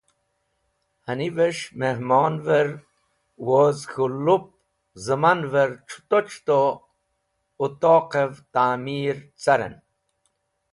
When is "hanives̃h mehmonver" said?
1.05-2.67